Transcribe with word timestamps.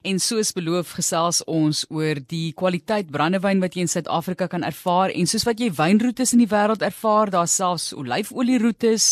En 0.00 0.16
soos 0.16 0.48
beloof 0.56 0.94
gesels 0.96 1.42
ons 1.44 1.82
oor 1.92 2.16
die 2.30 2.54
kwaliteit 2.56 3.10
brandewyn 3.12 3.58
wat 3.60 3.74
jy 3.76 3.82
in 3.84 3.90
Suid-Afrika 3.92 4.46
kan 4.48 4.62
ervaar 4.64 5.12
en 5.12 5.28
soos 5.28 5.44
wat 5.44 5.60
jy 5.60 5.68
wynroetes 5.76 6.32
in 6.32 6.40
die 6.40 6.48
wêreld 6.48 6.80
ervaar, 6.80 7.28
daar 7.28 7.50
selfs 7.50 7.90
olyfolieroetes 7.92 9.10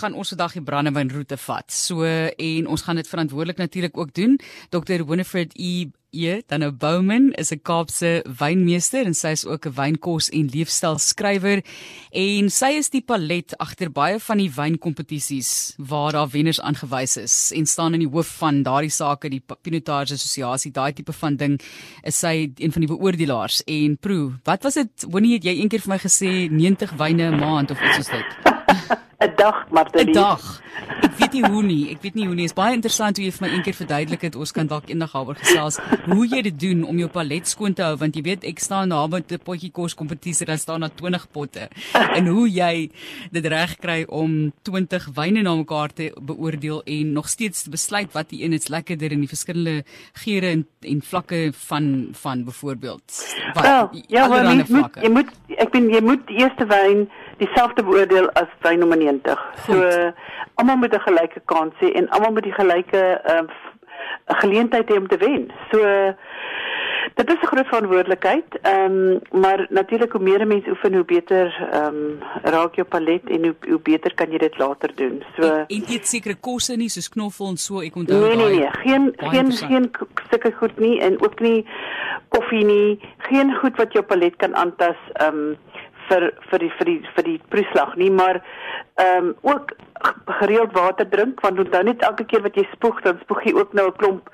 gaan 0.00 0.14
ons 0.14 0.28
vandag 0.28 0.52
die 0.52 0.62
brandewynroete 0.62 1.36
vat. 1.36 1.72
So 1.72 2.04
en 2.04 2.66
ons 2.66 2.82
gaan 2.82 2.96
dit 2.96 3.08
verantwoordelik 3.08 3.56
natuurlik 3.56 3.96
ook 3.96 4.14
doen. 4.14 4.38
Dr. 4.70 5.04
Winifred 5.06 5.52
E 5.54 5.90
E, 6.16 6.40
dan 6.46 6.60
nou 6.60 6.72
Bowman 6.72 7.32
is 7.32 7.50
'n 7.52 7.60
Kaapse 7.62 8.24
wynmeester 8.38 9.04
en 9.04 9.14
sy 9.14 9.28
is 9.28 9.44
ook 9.44 9.66
'n 9.66 9.72
wynkos 9.72 10.28
en 10.28 10.48
leefstyl 10.48 10.98
skrywer 10.98 11.62
en 12.10 12.50
sy 12.50 12.70
is 12.78 12.88
die 12.90 13.02
palet 13.02 13.58
agter 13.58 13.90
baie 13.90 14.20
van 14.20 14.38
die 14.38 14.50
wynkompetisies 14.50 15.74
waar 15.76 16.12
daar 16.12 16.28
wenners 16.28 16.60
aangewys 16.60 17.16
is 17.16 17.52
en 17.52 17.66
staan 17.66 17.94
in 17.94 18.00
die 18.00 18.08
hoof 18.08 18.26
van 18.38 18.62
daardie 18.62 18.90
sake 18.90 19.28
die 19.28 19.42
Pinotage 19.62 20.14
Assosiasie 20.14 20.72
daai 20.72 20.92
tipe 20.92 21.12
van 21.12 21.36
ding 21.36 21.60
is 22.02 22.18
sy 22.18 22.52
een 22.56 22.72
van 22.72 22.80
die 22.80 22.96
beoordelaars 22.96 23.62
en 23.66 23.98
proe 23.98 24.32
wat 24.44 24.62
was 24.62 24.74
dit 24.74 25.06
wanneer 25.08 25.40
jy 25.40 25.60
eendag 25.60 25.82
vir 25.82 25.92
my 25.92 25.98
gesê 25.98 26.50
90 26.50 26.96
wyne 26.96 27.30
'n 27.30 27.38
maand 27.38 27.70
of 27.70 27.82
iets 27.82 27.96
soos 27.96 28.08
dit 28.08 28.55
'n 29.20 29.32
dag, 29.36 29.66
Martie. 29.70 30.04
'n 30.04 30.12
Dag. 30.12 30.62
Ek 31.00 31.14
weet 31.16 31.32
nie 31.32 31.44
hoe 31.48 31.62
nie. 31.62 31.90
Ek 31.90 32.02
weet 32.04 32.16
nie 32.18 32.26
hoe 32.26 32.34
nie. 32.34 32.44
Dit 32.44 32.52
is 32.52 32.56
baie 32.56 32.74
interessant 32.76 33.16
hoe 33.16 33.24
jy 33.24 33.32
vir 33.32 33.44
my 33.46 33.50
eendag 33.54 33.76
verduidelik 33.78 34.24
het. 34.28 34.36
Ons 34.36 34.52
kan 34.52 34.68
dalk 34.68 34.90
eendag 34.92 35.14
daaroor 35.14 35.38
gesels 35.40 35.78
hoe 36.04 36.26
jy 36.28 36.42
dit 36.46 36.58
doen 36.60 36.82
om 36.84 36.98
jou 37.00 37.08
palet 37.12 37.48
skoon 37.48 37.74
te 37.76 37.84
hou 37.86 37.94
want 37.96 38.16
jy 38.16 38.22
weet 38.26 38.44
ek 38.44 38.60
staan 38.60 38.92
daar 38.92 39.08
met 39.08 39.32
'n 39.32 39.40
potjie 39.40 39.70
kos 39.72 39.94
kompetisie 39.94 40.46
dan 40.46 40.58
staan 40.58 40.80
daar 40.80 40.94
20 40.94 41.26
potte. 41.32 41.68
En 41.94 42.26
hoe 42.26 42.48
jy 42.48 42.90
dit 43.32 43.46
reg 43.46 43.76
kry 43.78 44.04
om 44.08 44.52
20 44.62 45.08
wyne 45.16 45.42
na 45.42 45.54
mekaar 45.54 45.92
te 45.92 46.12
beoordeel 46.20 46.82
en 46.84 47.12
nog 47.12 47.28
steeds 47.28 47.62
te 47.62 47.70
besluit 47.70 48.12
wat 48.12 48.28
die 48.28 48.44
een 48.44 48.52
is 48.52 48.68
lekkerder 48.68 49.12
in 49.12 49.20
die 49.20 49.28
verskillende 49.28 49.84
geure 50.12 50.50
en 50.50 50.66
en 50.82 51.02
vlakke 51.02 51.52
van 51.52 52.08
van 52.12 52.44
byvoorbeeld. 52.44 53.04
Wat 53.54 53.62
well, 53.62 54.02
ja, 54.08 54.28
maar 54.28 54.44
jy 54.44 54.64
moet 54.68 54.96
jy 55.02 55.10
moet 55.10 55.30
ek 55.56 55.70
bin 55.70 55.88
jy 55.88 56.00
moet 56.02 56.26
die 56.26 56.36
eerste 56.36 56.66
wyn 56.66 57.08
dieselfde 57.36 57.84
beoordeel 57.84 58.30
as 58.30 58.50
wyn 58.64 58.78
nommer 58.78 58.98
90. 58.98 59.44
So 59.66 60.12
almal 60.54 60.76
moet 60.76 60.94
'n 60.94 61.06
gelyke 61.08 61.40
kans 61.44 61.74
hê 61.80 61.92
en 61.92 62.08
almal 62.08 62.32
moet 62.32 62.42
die 62.42 62.58
gelyke 62.60 63.20
uh, 63.30 63.46
geleentheid 64.26 64.88
hê 64.88 64.96
om 64.96 65.08
te 65.08 65.16
wen. 65.16 65.50
So 65.70 65.78
dit 67.14 67.28
is 67.28 67.40
'n 67.42 67.46
groot 67.46 67.66
verantwoordelikheid. 67.66 68.58
Ehm 68.62 68.92
um, 68.92 69.40
maar 69.40 69.66
natuurlik 69.68 70.12
hoe 70.12 70.22
meer 70.22 70.46
mense 70.46 70.68
oefen, 70.68 70.94
hoe 70.94 71.04
beter 71.04 71.68
ehm 71.70 71.94
um, 71.94 72.18
raak 72.42 72.74
jou 72.74 72.86
palet 72.88 73.24
en 73.24 73.44
hoe 73.44 73.54
hoe 73.68 73.80
beter 73.80 74.14
kan 74.14 74.30
jy 74.30 74.38
dit 74.38 74.58
later 74.58 74.90
doen. 74.94 75.22
So 75.36 75.42
en, 75.42 75.64
en 75.66 75.84
eet 75.88 76.06
sekere 76.06 76.34
kosse 76.34 76.76
nie 76.76 76.88
soos 76.88 77.08
knoffel 77.08 77.46
en 77.46 77.56
so 77.56 77.80
ek 77.80 77.96
onthou 77.96 78.20
nee, 78.20 78.36
nee, 78.36 78.58
nee, 78.58 78.70
geen 78.70 79.12
geen 79.16 79.52
geen 79.52 79.90
sulke 80.30 80.52
goed 80.52 80.78
nie 80.78 81.00
en 81.00 81.22
ook 81.22 81.40
nie 81.40 81.66
koffie 82.28 82.64
nie. 82.64 83.00
Geen 83.18 83.54
goed 83.54 83.76
wat 83.76 83.92
jou 83.92 84.04
palet 84.04 84.36
kan 84.36 84.54
aantas. 84.56 84.96
Ehm 85.12 85.34
um, 85.36 85.56
vir 86.08 86.32
vir 86.50 86.58
die 86.58 86.72
vir 86.78 86.90
die 86.90 87.00
vir 87.14 87.24
die 87.30 87.40
proeslag 87.48 87.96
nie 87.96 88.10
maar 88.10 88.40
ehm 88.96 89.30
um, 89.30 89.34
ook 89.42 89.72
gereeld 90.40 90.72
water 90.72 91.08
drink 91.08 91.40
want 91.40 91.58
onthou 91.58 91.82
net 91.82 92.02
elke 92.02 92.24
keer 92.24 92.42
wat 92.42 92.56
jy 92.56 92.66
spoeg 92.72 93.02
dan 93.02 93.18
spoeg 93.22 93.44
jy 93.44 93.54
ook 93.54 93.72
nou 93.72 93.88
'n 93.88 93.98
klomp 94.02 94.30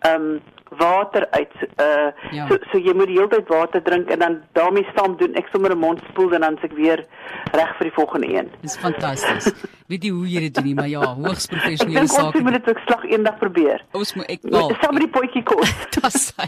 ehm 0.00 0.28
um, 0.28 0.40
water 0.78 1.26
uit. 1.30 1.54
Uh 1.80 2.10
ja. 2.30 2.46
so 2.48 2.58
so 2.72 2.78
jy 2.78 2.94
moet 2.94 3.06
die 3.06 3.18
hele 3.18 3.28
tyd 3.28 3.48
water 3.48 3.82
drink 3.82 4.10
en 4.10 4.18
dan 4.18 4.42
daarmee 4.52 4.86
saam 4.96 5.16
doen 5.16 5.34
ek 5.34 5.48
sommer 5.52 5.74
'n 5.74 5.78
mond 5.78 6.02
spoel 6.10 6.34
en 6.34 6.40
dan 6.40 6.58
s'ek 6.60 6.72
weer 6.72 7.06
reg 7.52 7.76
vir 7.78 7.90
die 7.90 7.96
volgende 8.00 8.28
een. 8.34 8.50
Dis 8.60 8.76
fantasties. 8.76 9.52
Weet 9.84 10.06
jy 10.06 10.10
hoe 10.16 10.24
jy 10.24 10.40
dit 10.46 10.54
doen 10.56 10.64
nie, 10.64 10.74
maar 10.74 10.88
ja, 10.88 11.04
hoogs 11.04 11.44
professionele 11.52 12.06
sake. 12.08 12.38
Ek 12.38 12.44
moet 12.46 12.54
dit 12.56 12.68
ook 12.72 12.78
slag 12.86 13.02
eendag 13.04 13.34
probeer. 13.36 13.82
Ons 13.92 14.14
moet 14.16 14.30
ek 14.32 14.46
wel. 14.48 14.70
Saam 14.80 14.94
met 14.96 15.02
die 15.04 15.10
potjie 15.12 15.42
kos. 15.44 15.74
Dit 15.94 16.16
sê. 16.16 16.46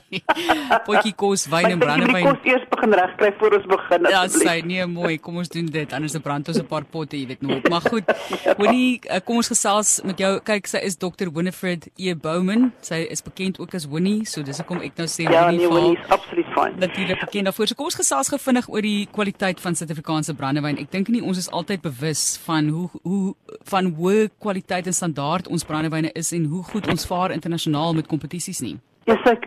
Potjie 0.86 1.12
kos, 1.20 1.44
wyn 1.52 1.74
en 1.74 1.82
brandewyn. 1.82 2.16
Ek 2.16 2.24
moet 2.24 2.40
kos 2.40 2.48
eers 2.48 2.64
begin 2.70 2.96
regkry 2.96 3.30
voor 3.36 3.56
ons 3.58 3.66
begin. 3.74 4.08
Ja, 4.14 4.22
sê 4.32 4.54
nee, 4.64 4.86
mooi. 4.88 5.18
Kom 5.20 5.36
ons 5.42 5.52
doen 5.52 5.68
dit. 5.74 5.92
Anders 5.98 6.16
dan 6.16 6.24
brand 6.24 6.48
ons 6.48 6.62
'n 6.62 6.64
paar 6.70 6.88
potte, 6.88 7.20
jy 7.20 7.26
weet 7.34 7.44
nooit. 7.44 7.68
Maar 7.68 7.84
goed. 7.84 8.08
Hoorie, 8.58 9.04
uh, 9.04 9.20
kom 9.20 9.42
ons 9.42 9.52
gesels 9.52 10.00
met 10.08 10.16
jou. 10.24 10.32
Kyk, 10.40 10.72
sy 10.72 10.80
is 10.88 10.96
Dr. 10.96 11.28
Winifred 11.28 11.90
E 12.00 12.16
Bowman. 12.16 12.72
Sy 12.80 13.04
is 13.04 13.20
bekend 13.20 13.60
ook 13.60 13.76
as 13.76 13.84
Winnie, 13.84 14.15
so 14.24 14.42
dis 14.42 14.58
hoekom 14.62 14.80
ek 14.86 14.96
nou 14.96 15.06
sê 15.10 15.26
ja, 15.26 15.46
Winnie. 15.46 15.66
Ja, 15.66 15.74
nee, 15.74 15.92
is 15.92 16.08
absoluut 16.08 16.46
fyn. 16.54 16.78
Natuurlik 16.78 17.20
bekend 17.20 17.44
daarvoor. 17.44 17.66
So 17.66 17.74
kom 17.74 17.90
ons 17.90 17.98
gesels 17.98 18.30
gevinnig 18.32 18.68
oor 18.68 18.82
die 18.82 19.08
kwaliteit 19.12 19.60
van 19.60 19.74
Suid-Afrikaanse 19.74 20.34
brandewyn. 20.34 20.78
Ek 20.78 20.90
dink 20.90 21.08
nie 21.12 21.22
ons 21.22 21.38
is 21.38 21.50
altyd 21.50 21.82
bewus 21.82 22.24
van 22.46 22.68
hoe 22.68 22.88
hoe 23.02 23.34
van 23.70 23.92
hoë 23.98 24.28
kwaliteit 24.38 24.86
en 24.86 24.96
standaard 24.96 25.48
ons 25.48 25.64
brandewyne 25.64 26.10
is 26.14 26.32
en 26.32 26.44
hoe 26.44 26.62
goed 26.72 26.88
ons 26.88 27.06
vaar 27.06 27.34
internasionaal 27.34 27.94
met 27.94 28.06
kompetisies 28.06 28.62
nie. 28.64 28.76
Ja, 29.06 29.14
yes, 29.14 29.26
ek 29.30 29.46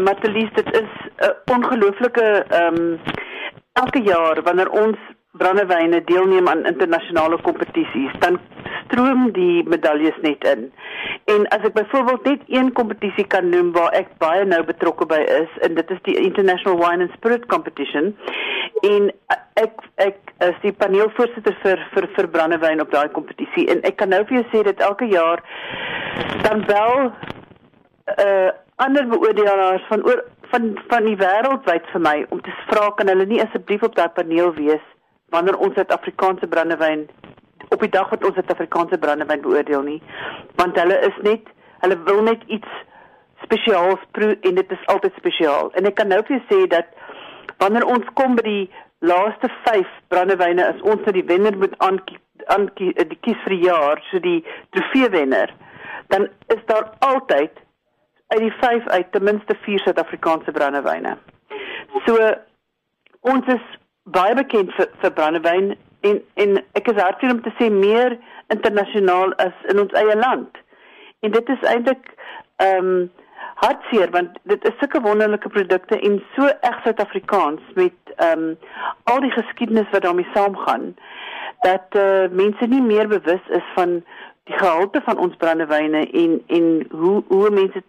Matelies, 0.00 0.52
dit 0.54 0.70
is 0.72 0.90
'n 1.20 1.24
uh, 1.24 1.56
ongelooflike 1.56 2.24
ehm 2.48 2.80
um, 2.80 3.00
elke 3.72 4.00
jaar 4.02 4.42
wanneer 4.42 4.70
ons 4.70 4.98
brandewyne 5.38 6.02
deelneem 6.04 6.48
aan 6.48 6.66
internasionale 6.66 7.38
kompetisies, 7.42 8.12
dan 8.18 8.38
stroom 8.94 9.32
die 9.34 9.64
medaljes 9.66 10.16
net 10.22 10.44
in. 10.46 10.68
En 11.34 11.46
as 11.54 11.66
ek 11.66 11.74
byvoorbeeld 11.74 12.24
net 12.30 12.42
een 12.48 12.72
kompetisie 12.72 13.26
kan 13.26 13.48
noem 13.50 13.72
waar 13.74 13.92
ek 13.98 14.12
baie 14.22 14.44
nou 14.46 14.62
betrokke 14.64 15.06
by 15.10 15.18
is, 15.40 15.50
en 15.66 15.74
dit 15.74 15.90
is 15.90 16.02
die 16.06 16.16
International 16.22 16.78
Wine 16.78 17.08
and 17.08 17.14
Spirit 17.18 17.46
Competition, 17.50 18.14
en 18.86 19.10
ek 19.60 19.86
ek 20.02 20.34
is 20.44 20.56
die 20.64 20.72
paneelvoorsitter 20.78 21.56
vir 21.62 21.82
vir 21.94 22.08
vir 22.16 22.28
brandewyn 22.34 22.82
op 22.82 22.90
daai 22.94 23.08
kompetisie 23.14 23.66
en 23.70 23.82
ek 23.86 23.98
kan 24.00 24.10
nou 24.10 24.22
vir 24.28 24.40
jou 24.40 24.44
sê 24.52 24.62
dat 24.66 24.82
elke 24.82 25.08
jaar 25.12 25.42
dan 26.46 26.66
wel 26.70 27.10
uh 28.18 28.50
ander 28.82 29.06
beoordelaars 29.06 29.84
van 29.88 30.00
oor 30.02 30.24
van 30.50 30.72
van 30.90 31.04
die 31.06 31.18
wêreldwyd 31.20 31.84
vir 31.92 32.02
my 32.06 32.16
om 32.34 32.40
te 32.42 32.54
vra 32.66 32.88
kan 32.98 33.12
hulle 33.12 33.26
nie 33.30 33.38
asseblief 33.44 33.86
op 33.86 33.94
daai 33.94 34.10
paneel 34.16 34.50
wees 34.56 34.82
wanneer 35.34 35.58
ons 35.66 35.78
Suid-Afrikaanse 35.78 36.50
brandewyn 36.50 37.06
op 37.74 37.84
die 37.84 37.92
dag 37.96 38.10
wat 38.14 38.24
ons 38.28 38.38
Suid-Afrikaanse 38.38 38.98
brandewyn 39.02 39.44
beoordeel 39.46 39.84
nie 39.86 40.00
want 40.60 40.78
hulle 40.80 40.98
is 41.10 41.20
net 41.28 41.50
hulle 41.84 41.98
wil 42.08 42.22
net 42.28 42.44
iets 42.58 42.80
spesiaals 43.44 44.04
proe 44.16 44.36
en 44.40 44.60
dit 44.60 44.76
is 44.78 44.86
altyd 44.94 45.18
spesiaal 45.20 45.72
en 45.78 45.90
ek 45.90 45.98
kan 46.00 46.12
nou 46.12 46.22
vir 46.28 46.38
jou 46.38 46.44
sê 46.52 46.60
dat 46.76 46.94
wanneer 47.62 47.86
ons 47.96 48.14
kom 48.20 48.38
by 48.38 48.46
die 48.48 48.64
laaste 49.10 49.50
5 49.66 49.98
brandewyne 50.12 50.70
is 50.74 50.86
ons 50.92 51.02
vir 51.08 51.18
die 51.18 51.26
wenner 51.32 51.58
moet 51.64 51.76
aan 51.88 52.00
aan 52.52 52.66
die 52.76 53.20
kies 53.24 53.44
vir 53.44 53.54
die 53.56 53.64
jaar 53.66 54.00
so 54.10 54.20
die 54.24 54.40
trofee 54.76 55.10
wenner 55.12 55.52
dan 56.12 56.28
is 56.54 56.64
daar 56.70 56.90
altyd 56.98 57.62
uit 58.26 58.40
die 58.40 58.52
5 58.60 58.86
uit 58.86 59.12
ten 59.12 59.24
minste 59.24 59.54
4 59.60 59.78
Suid-Afrikaanse 59.78 60.52
brandewyne. 60.52 61.16
So 62.06 62.34
ons 63.20 63.46
is 63.46 63.64
baie 64.04 64.34
bekend 64.34 64.72
vir 64.76 64.90
vir 65.00 65.12
brandewyn 65.18 65.74
en 66.08 66.22
en 66.44 66.62
ek 66.80 66.88
is 66.92 67.02
hartseer 67.02 67.34
om 67.34 67.42
te 67.42 67.52
sê 67.58 67.70
meer 67.72 68.18
internasionaal 68.54 69.34
as 69.46 69.68
in 69.72 69.80
ons 69.84 69.92
eie 70.00 70.16
land. 70.16 70.62
En 71.24 71.36
dit 71.36 71.52
is 71.56 71.68
eintlik 71.74 72.10
ehm 72.62 72.90
um, 72.94 73.04
hartseer 73.54 74.10
want 74.10 74.38
dit 74.50 74.64
is 74.68 74.78
sulke 74.80 75.00
wonderlike 75.00 75.48
produkte 75.48 75.98
en 76.08 76.16
so 76.34 76.48
reg 76.48 76.80
Suid-Afrikaans 76.82 77.62
met 77.78 78.14
ehm 78.16 78.44
um, 78.48 78.56
al 79.12 79.20
die 79.20 79.34
geskiedenis 79.36 79.90
wat 79.92 80.02
daarmee 80.02 80.30
saamgaan 80.34 80.94
dat 81.64 81.96
uh, 81.96 82.28
mense 82.30 82.66
nie 82.66 82.82
meer 82.82 83.08
bewus 83.08 83.50
is 83.58 83.66
van 83.74 84.00
die 84.44 84.56
gehalte 84.58 85.00
van 85.04 85.18
ons 85.18 85.36
brandewyne 85.36 86.04
en 86.22 86.40
en 86.58 86.86
hoe 86.90 87.22
hoe 87.28 87.50
mense 87.50 87.82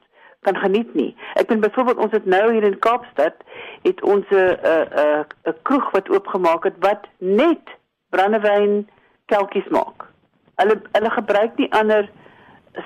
kan 0.45 0.57
geniet 0.61 0.93
nie. 0.93 1.15
Ek 1.33 1.47
ben 1.47 1.59
byvoorbeeld 1.59 1.97
ons 1.97 2.13
het 2.13 2.25
nou 2.25 2.43
hier 2.53 2.63
in 2.63 2.79
Kaapstad 2.79 3.41
het 3.81 4.03
ons 4.03 4.25
'n 4.29 4.57
'n 4.61 5.25
'n 5.49 5.57
kroeg 5.61 5.91
wat 5.91 6.09
oopgemaak 6.09 6.63
het 6.63 6.77
wat 6.79 7.09
net 7.17 7.75
brandewyn 8.15 8.83
kelkies 9.31 9.67
maak. 9.75 10.07
Hulle 10.61 10.79
hulle 10.95 11.15
gebruik 11.19 11.57
nie 11.59 11.71
ander 11.75 12.07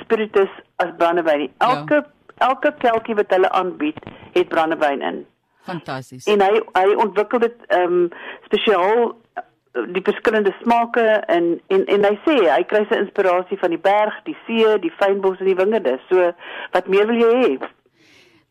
spiritus 0.03 0.51
as 0.81 0.95
brandewyn 0.97 1.45
nie. 1.45 1.51
Elke 1.65 2.01
ja 2.01 2.07
elke 2.39 2.73
kelkie 2.77 3.15
wat 3.15 3.31
hulle 3.35 3.51
aanbied, 3.51 3.99
het 4.33 4.47
brandewyn 4.47 5.01
in. 5.01 5.25
Fantasties. 5.67 6.25
En 6.25 6.41
hy 6.41 6.61
hy 6.73 6.95
ontwikkel 6.95 7.43
dit 7.45 7.65
ehm 7.67 7.97
um, 7.97 8.05
spesiaal 8.47 9.01
eh, 9.09 9.43
die 9.95 10.03
verskillende 10.03 10.53
smake 10.61 11.05
en 11.35 11.49
en 11.67 11.85
en 11.85 12.07
hy 12.07 12.15
sê 12.27 12.37
hy 12.47 12.61
kry 12.71 12.85
sy 12.89 13.01
inspirasie 13.03 13.59
van 13.63 13.75
die 13.75 13.83
berg, 13.89 14.21
die 14.29 14.37
see, 14.45 14.77
die 14.85 14.93
fynbos 15.01 15.41
en 15.43 15.51
die 15.51 15.59
wingerde. 15.59 15.97
So 16.09 16.31
wat 16.75 16.87
meer 16.87 17.07
wil 17.11 17.21
jy 17.21 17.33
hê? 17.43 17.51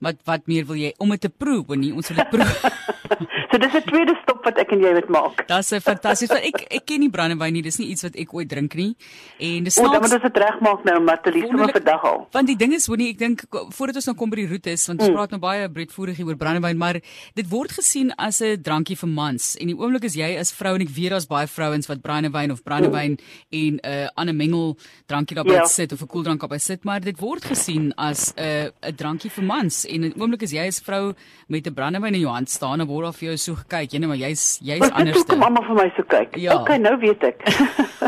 Wat 0.04 0.20
wat 0.24 0.46
meer 0.46 0.64
wil 0.68 0.76
jy 0.76 0.92
om 0.98 1.10
dit 1.10 1.20
te 1.20 1.28
proe, 1.28 1.76
nie 1.76 1.92
ons 1.92 2.08
wil 2.08 2.16
dit 2.16 2.30
proe. 2.30 2.46
so 3.50 3.58
dis 3.58 3.74
'n 3.74 3.82
tweede 3.88 4.14
stop 4.22 4.44
wat 4.44 4.58
ek 4.62 4.72
en 4.72 4.82
jy 4.82 4.92
moet 4.94 5.08
maak. 5.08 5.46
Dis 5.48 5.72
'n 5.72 5.80
fantasties. 5.80 6.30
Ek 6.30 6.66
ek 6.70 6.84
ken 6.86 7.00
nie 7.00 7.10
brandewyn 7.10 7.52
nie. 7.52 7.62
Dis 7.62 7.78
nie 7.78 7.88
iets 7.92 8.02
wat 8.02 8.16
ek 8.16 8.34
ooit 8.34 8.48
drink 8.48 8.74
nie. 8.74 8.96
En 9.38 9.64
dis 9.64 9.78
O, 9.78 9.82
dan 9.82 10.00
moet 10.00 10.12
ons 10.12 10.22
dit 10.22 10.36
regmaak 10.36 10.84
nou, 10.84 11.00
Matielies, 11.00 11.48
sommer 11.48 11.72
vandag 11.72 12.04
al. 12.04 12.26
Want 12.32 12.46
die 12.46 12.56
ding 12.56 12.74
is, 12.74 12.86
hoerie, 12.86 13.10
ek 13.10 13.18
dink 13.18 13.42
voordat 13.50 13.96
ons 13.96 14.06
nou 14.06 14.16
kom 14.16 14.30
by 14.30 14.36
die 14.36 14.48
roetes, 14.48 14.86
want 14.86 15.00
ons 15.00 15.10
mm. 15.10 15.14
praat 15.14 15.30
nou 15.30 15.40
baie 15.40 15.68
breedvoerig 15.68 16.20
oor 16.20 16.36
brandewyn, 16.36 16.78
maar 16.78 17.00
dit 17.34 17.48
word 17.48 17.72
gesien 17.72 18.12
as 18.16 18.40
'n 18.42 18.62
drankie 18.62 18.96
vir 18.96 19.08
mans. 19.08 19.56
En 19.56 19.66
die 19.66 19.76
oomblik 19.76 20.04
is 20.04 20.14
jy 20.14 20.36
as 20.38 20.52
vrou 20.52 20.74
en 20.74 20.82
ek 20.82 20.92
weet 20.94 21.10
daar's 21.10 21.26
baie 21.26 21.46
vrouens 21.46 21.86
wat 21.86 22.02
brandewyn 22.02 22.52
of 22.52 22.62
brandewyn 22.62 23.18
mm. 23.18 23.24
en 23.50 23.72
'n 23.74 23.80
uh, 23.84 24.08
ander 24.14 24.34
mengel 24.34 24.76
drankie 25.06 25.36
daarby 25.36 25.52
ja. 25.52 25.64
sit 25.66 25.92
of 25.92 26.02
'n 26.02 26.06
koeldrank 26.06 26.40
daarby 26.40 26.58
sit, 26.58 26.84
maar 26.84 27.00
dit 27.00 27.18
word 27.18 27.44
gesien 27.44 27.92
as 27.96 28.32
'n 28.36 28.40
uh, 28.40 28.88
'n 28.88 28.94
drankie 28.94 29.30
vir 29.30 29.44
mans. 29.44 29.84
En 29.88 30.04
in 30.04 30.14
oomblik 30.20 30.42
is 30.42 30.52
jy 30.52 30.66
as 30.68 30.80
vrou 30.84 31.14
met 31.48 31.66
'n 31.66 31.74
brandewyn 31.74 32.14
in 32.14 32.20
jou 32.20 32.32
hand 32.32 32.50
staan, 32.50 32.78
dan 32.78 32.86
word 32.86 33.04
daar 33.04 33.18
vir 33.20 33.28
jou 33.28 33.36
so 33.36 33.54
gekyk, 33.54 33.92
jy 33.92 33.98
net 33.98 34.08
maar 34.08 34.20
jy's 34.20 34.58
jy's 34.62 34.90
anders. 34.90 35.24
Kom 35.24 35.38
mamma 35.38 35.62
vir 35.62 35.74
my 35.74 35.92
so 35.96 36.02
kyk. 36.02 36.36
Ja. 36.36 36.60
Okay, 36.60 36.76
nou 36.78 36.96
weet 36.98 37.24
ek. 37.24 37.42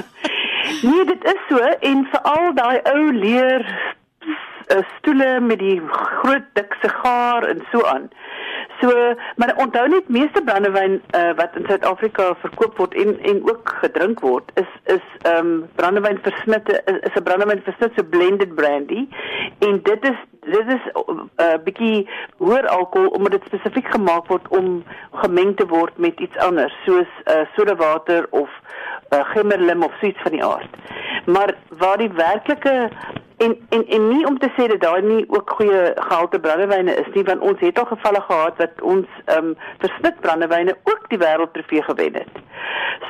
nee, 0.87 1.05
dit 1.05 1.25
is 1.25 1.41
so 1.49 1.59
en 1.81 2.05
veral 2.13 2.55
daai 2.55 2.81
ou 2.95 3.13
leer 3.13 3.65
stoele 4.99 5.41
met 5.41 5.59
die 5.59 5.81
groot 5.91 6.47
dik 6.55 6.75
sigaar 6.83 7.47
en 7.49 7.63
so 7.73 7.83
aan. 7.87 8.11
So, 8.81 9.15
maar 9.37 9.57
onthou 9.57 9.89
net 9.89 10.09
meeste 10.09 10.43
brandewyn 10.45 11.03
uh, 11.15 11.33
wat 11.37 11.57
in 11.57 11.67
Suid-Afrika 11.69 12.35
verkoop 12.41 12.79
word 12.81 12.95
en 12.95 13.19
en 13.29 13.43
ook 13.51 13.75
gedrink 13.81 14.21
word 14.25 14.53
is 14.55 14.71
is 14.95 15.05
ehm 15.23 15.37
um, 15.37 15.69
brandewyn 15.77 16.21
versnitte 16.23 16.83
is, 16.85 16.99
is 17.09 17.19
'n 17.21 17.23
brandewyn 17.23 17.61
versnit 17.65 17.93
so 17.97 18.03
blended 18.03 18.55
brandy 18.55 19.09
en 19.59 19.81
dit 19.83 20.05
is 20.11 20.19
dit 20.41 20.73
is 20.77 20.85
'n 20.93 21.13
uh, 21.13 21.27
uh, 21.47 21.59
bietjie 21.65 22.09
hoër 22.37 22.67
alkohol 22.69 23.09
omdat 23.09 23.33
dit 23.33 23.45
spesifiek 23.47 23.93
gemaak 23.93 24.27
word 24.27 24.49
om 24.49 24.83
gemeng 25.13 25.57
te 25.57 25.67
word 25.67 25.99
met 25.99 26.21
iets 26.21 26.37
anders 26.37 26.75
soos 26.85 27.11
uh, 27.25 27.45
sodawater 27.57 28.27
of 28.31 28.49
uh, 29.13 29.21
gemmerlim 29.35 29.83
of 29.83 29.93
suits 30.01 30.23
van 30.23 30.33
die 30.33 30.45
aard. 30.45 30.73
Maar 31.25 31.55
waar 31.69 31.99
die 31.99 32.13
werklike 32.13 32.91
en 33.37 33.57
en 33.69 33.87
en 33.89 34.09
nie 34.09 34.27
om 34.27 34.39
te 34.39 34.51
sê 34.57 34.67
dat 34.69 34.81
daar 34.81 35.03
nie 35.03 35.25
ook 35.29 35.51
goeie 35.51 35.93
gehalte 35.95 36.41
brandewyne 36.41 36.95
is 36.95 37.07
nie 37.15 37.25
want 37.25 37.41
ons 37.41 37.61
het 37.61 37.79
al 37.79 37.89
gevalle 37.93 38.21
gehad 38.21 38.57
wat 38.57 38.83
ons 38.83 39.07
ehm 39.25 39.47
um, 39.53 39.55
versnit 39.79 40.21
brandewyne 40.21 40.77
ook 40.85 41.09
die 41.09 41.19
wêreldtrofee 41.19 41.83
gewen 41.83 42.15
het. 42.15 42.43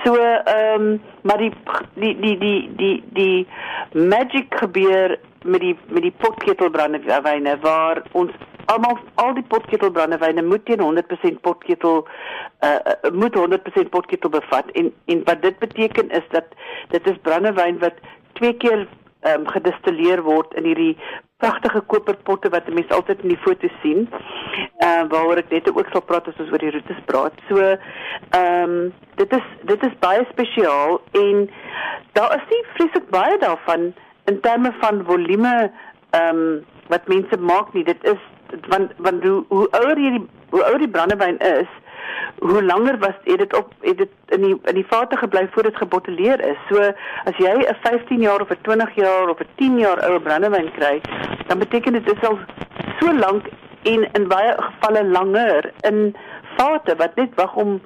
So 0.04 0.14
ehm 0.14 0.86
um, 0.86 1.02
maar 1.22 1.38
die 1.38 1.52
die 1.94 2.14
die 2.20 2.38
die 2.38 2.70
die 2.76 3.04
die 3.18 3.48
magic 3.92 4.54
gebeur 4.62 5.18
met 5.42 5.60
die 5.60 5.76
met 5.88 6.02
die 6.02 6.14
potketel 6.16 6.70
brandewyne 6.70 7.58
waar 7.60 8.02
ons 8.12 8.30
almal 8.66 8.98
al 9.14 9.34
die 9.34 9.46
potketel 9.54 9.90
brandewyne 9.90 10.42
moet 10.42 10.64
teen 10.64 10.82
100% 10.84 11.40
potketel 11.40 12.06
uh, 12.66 12.76
moet 13.12 13.36
100% 13.36 13.92
potketel 13.96 14.30
bevat 14.30 14.70
en 14.70 14.92
en 15.04 15.24
wat 15.24 15.42
dit 15.42 15.58
beteken 15.58 16.10
is 16.10 16.26
dat 16.30 16.44
dit 16.88 17.06
is 17.06 17.22
brandewyn 17.22 17.78
wat 17.78 17.94
twee 18.32 18.56
keer 18.56 18.86
um, 19.28 19.46
gedistilleer 19.46 20.22
word 20.22 20.54
in 20.54 20.64
hierdie 20.64 20.94
pragtige 21.40 21.80
koperpotte 21.92 22.50
wat 22.52 22.68
mense 22.68 22.94
altyd 22.94 23.22
in 23.24 23.32
die 23.32 23.42
foto 23.44 23.68
sien. 23.82 24.08
Ehm 24.84 25.04
uh, 25.04 25.06
waaroor 25.12 25.40
ek 25.40 25.52
net 25.54 25.70
ook 25.72 25.88
sal 25.92 26.04
praat 26.04 26.28
as 26.28 26.40
ons 26.42 26.52
oor 26.52 26.62
die 26.62 26.72
roetes 26.74 27.04
praat. 27.08 27.36
So 27.48 27.60
ehm 27.60 28.40
um, 28.40 28.74
dit 29.20 29.36
is 29.38 29.46
dit 29.72 29.86
is 29.88 29.96
baie 30.04 30.26
spesiaal 30.32 31.00
en 31.22 31.46
daar 32.18 32.36
is 32.36 32.50
nie 32.52 32.60
vreeslik 32.74 33.08
baie 33.14 33.38
daarvan 33.44 33.92
in 34.32 34.40
terme 34.44 34.74
van 34.82 35.04
volume 35.08 35.54
ehm 36.10 36.44
um, 36.44 36.60
wat 36.92 37.08
mense 37.08 37.40
maak 37.52 37.72
nie. 37.74 37.84
Dit 37.84 38.04
is 38.04 38.20
want 38.68 38.92
want 38.96 39.24
hoe 39.24 39.44
hoe 39.48 39.68
ouer 39.70 39.96
hierdie 39.96 40.26
hoe 40.50 40.64
ouer 40.64 40.78
die 40.78 40.88
brandewyn 40.88 41.38
is, 41.38 41.68
hoe 42.38 42.62
langer 42.62 42.98
was 42.98 43.16
het 43.24 43.38
dit 43.38 43.56
op 43.56 43.72
het 43.80 43.98
dit 43.98 44.08
in 44.26 44.42
die 44.42 44.58
in 44.64 44.74
die 44.74 44.86
vate 44.88 45.16
gebly 45.16 45.48
voor 45.50 45.62
dit 45.62 45.76
geboteleer 45.76 46.44
is. 46.44 46.56
So 46.68 46.80
as 47.24 47.36
jy 47.36 47.54
'n 47.68 47.76
15 47.82 48.20
jaar 48.20 48.40
of 48.40 48.50
'n 48.50 48.62
20 48.62 48.94
jaar 48.94 49.28
of 49.28 49.40
'n 49.40 49.48
10 49.56 49.78
jaar 49.78 50.04
ou 50.10 50.20
brandewyn 50.20 50.72
kry, 50.72 51.00
dan 51.46 51.58
beteken 51.58 51.92
dit 51.92 52.04
dis 52.04 52.28
al 52.28 52.38
so 53.00 53.12
lank 53.12 53.46
en 53.82 54.08
in 54.12 54.28
baie 54.28 54.54
gevalle 54.56 55.04
langer 55.04 55.72
in 55.80 56.16
vate 56.56 56.96
wat 56.96 57.14
net 57.14 57.34
wag 57.34 57.54
om 57.54 57.80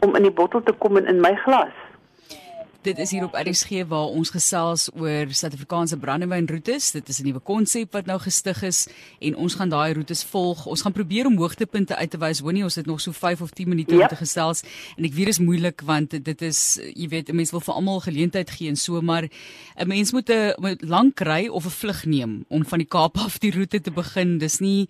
om 0.00 0.16
in 0.16 0.22
die 0.22 0.30
bottel 0.40 0.62
te 0.62 0.72
kom 0.72 0.96
en 0.96 1.06
in 1.06 1.20
my 1.20 1.34
glas. 1.34 1.74
Dit 2.88 2.98
is 2.98 3.10
hier 3.10 3.24
op 3.24 3.34
RSG 3.36 3.82
waar 3.88 4.14
ons 4.16 4.30
gesels 4.32 4.86
oor 4.96 5.28
Suid-Afrikaanse 5.28 5.98
brandewynroetes. 6.00 6.90
Dit 6.94 7.08
is 7.08 7.18
'n 7.20 7.24
nuwe 7.26 7.40
konsep 7.44 7.92
wat 7.92 8.06
nou 8.06 8.18
gestig 8.18 8.62
is 8.62 8.88
en 9.20 9.36
ons 9.36 9.54
gaan 9.54 9.68
daai 9.68 9.92
roetes 9.92 10.24
volg. 10.24 10.66
Ons 10.66 10.80
gaan 10.82 10.92
probeer 10.92 11.26
om 11.26 11.36
hoogtepunte 11.36 11.96
uit 11.96 12.10
te 12.10 12.18
wys. 12.18 12.40
Hoonie, 12.40 12.62
ons 12.62 12.74
het 12.74 12.86
nog 12.86 13.00
so 13.00 13.12
5 13.12 13.40
of 13.40 13.50
10 13.50 13.68
minute 13.68 13.94
om 13.94 14.08
te 14.08 14.16
gesels 14.16 14.62
en 14.96 15.04
ek 15.04 15.12
weet 15.12 15.24
dit 15.24 15.28
is 15.28 15.38
moeilik 15.38 15.80
want 15.80 16.24
dit 16.24 16.42
is 16.42 16.80
jy 16.94 17.08
weet, 17.08 17.32
mense 17.32 17.50
wil 17.50 17.60
vir 17.60 17.74
almal 17.74 18.00
geleentheid 18.00 18.50
gee 18.50 18.68
en 18.68 18.76
so, 18.76 19.00
maar 19.00 19.28
'n 19.76 19.88
mens 19.88 20.12
moet 20.12 20.30
'n 20.30 20.78
lank 20.80 21.20
ry 21.20 21.46
of 21.48 21.64
'n 21.64 21.70
vlug 21.70 22.04
neem 22.04 22.44
om 22.48 22.64
van 22.64 22.78
die 22.78 22.88
Kaap 22.88 23.18
af 23.18 23.38
die 23.38 23.52
roete 23.52 23.80
te 23.80 23.90
begin. 23.90 24.38
Dis 24.38 24.58
nie 24.58 24.88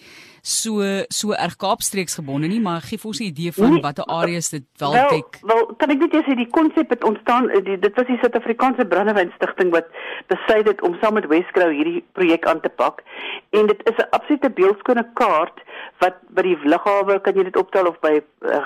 so 0.48 0.80
so 1.08 1.32
erg 1.32 1.56
Kaapstreeks 1.60 2.14
gebonde 2.18 2.48
nie, 2.48 2.60
maar 2.60 2.80
gee 2.80 2.98
vir 2.98 3.10
ons 3.10 3.20
'n 3.20 3.30
idee 3.30 3.52
van 3.52 3.72
nee, 3.72 3.82
watter 3.82 4.04
areas 4.04 4.50
dit 4.50 4.64
wel 4.78 4.92
dek. 4.92 5.38
Wel, 5.42 5.56
wel 5.56 5.74
kan 5.76 5.90
ek 5.90 5.98
net 5.98 6.24
sê 6.24 6.34
die 6.34 6.50
konsep 6.58 6.90
het 6.90 7.04
ontstaan 7.04 7.46
die 7.68 7.78
dit 7.78 7.94
was 7.96 8.06
die 8.06 8.18
Suid-Afrikaanse 8.22 8.86
Brandewyn 8.86 9.32
Stichting 9.36 9.70
wat 9.70 9.86
besluit 10.26 10.66
het 10.66 10.82
om 10.82 10.96
saam 11.00 11.14
met 11.14 11.26
Wesgrou 11.26 11.70
hierdie 11.72 12.04
projek 12.12 12.46
aan 12.46 12.60
te 12.60 12.68
pak. 12.68 13.02
En 13.50 13.66
dit 13.66 13.80
is 13.90 13.96
'n 13.96 14.10
absolute 14.10 14.50
beeldskone 14.50 15.06
kaart 15.14 15.58
wat 15.98 16.14
by 16.28 16.42
die 16.42 16.58
lughawe 16.64 17.20
kan 17.20 17.34
jy 17.34 17.42
dit 17.42 17.56
optel 17.56 17.86
of 17.86 18.00
by 18.00 18.20
uh, 18.20 18.22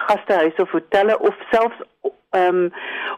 gastehuise 0.06 0.62
of 0.62 0.70
hotelle 0.70 1.18
of 1.18 1.34
selfs 1.50 1.80
ehm 2.32 2.56
um, 2.56 2.72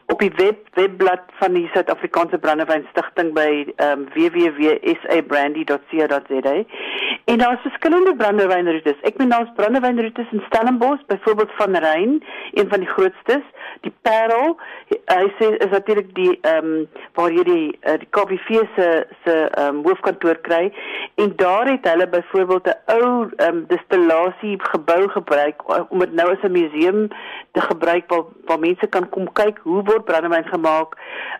op 0.06 0.19
die 0.19 0.32
web 0.37 0.58
webblad 0.75 1.20
van 1.40 1.52
die 1.55 1.69
Suid-Afrikaanse 1.72 2.38
Brandewyn 2.38 2.87
Stichting 2.90 3.34
by 3.34 3.72
ehm 3.76 3.90
um, 3.90 4.08
www.sabrandy.co.za. 4.14 6.64
En 7.24 7.38
daar 7.38 7.52
is 7.52 7.60
verskillende 7.60 8.16
brandewynroetes. 8.16 9.00
Ek 9.00 9.16
meen 9.16 9.28
daar's 9.28 9.52
brandewynroetes 9.56 10.32
in 10.32 10.42
Stellenbosch, 10.46 11.04
byvoorbeeld 11.06 11.52
van 11.56 11.76
Rein, 11.76 12.24
een 12.52 12.68
van 12.68 12.78
die 12.80 12.88
grootstes, 12.88 13.46
die 13.80 13.92
Parel. 14.02 14.58
Hy 14.88 15.24
sê 15.38 15.48
is 15.56 15.70
natuurlik 15.72 16.14
die 16.14 16.38
ehm 16.40 16.68
um, 16.72 16.86
waar 17.16 17.32
jy 17.32 17.44
die 17.48 17.66
uh, 17.80 17.96
die 18.02 18.10
KBV 18.10 18.60
se 18.76 18.88
se 19.24 19.34
ehm 19.48 19.80
um, 19.80 19.82
hoofkantoor 19.88 20.36
kry 20.44 20.68
en 21.14 21.32
daar 21.40 21.70
het 21.70 21.88
hulle 21.88 22.08
byvoorbeeld 22.08 22.68
'n 22.68 22.96
ou 22.98 23.28
ehm 23.36 23.56
um, 23.56 23.64
distillasie 23.72 24.56
gebou 24.60 25.08
gebruik 25.08 25.64
om 25.90 25.98
dit 25.98 26.12
nou 26.12 26.30
as 26.32 26.42
'n 26.42 26.52
museum 26.52 27.08
te 27.52 27.60
gebruik 27.60 28.04
waar 28.08 28.24
waar 28.44 28.58
mense 28.58 28.86
kan 28.86 29.08
kom 29.08 29.32
kyk 29.32 29.58
hoe 29.62 29.82
word 29.82 30.04
brandewyn 30.04 30.48
gemaak. 30.48 30.96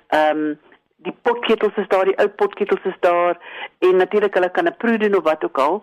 Ehm 0.09 0.39
um, 0.39 0.59
die 1.05 1.15
potketels 1.27 1.77
is 1.81 1.89
daar, 1.93 2.09
die 2.09 2.17
ou 2.23 2.29
potketels 2.41 2.85
is 2.89 2.97
daar 3.05 3.39
en 3.85 3.97
natuurlik 4.01 4.35
hulle 4.35 4.51
kan 4.57 4.69
'n 4.69 4.77
proe 4.83 4.97
doen 4.99 5.17
of 5.17 5.25
wat 5.25 5.45
ook 5.45 5.59
al. 5.59 5.83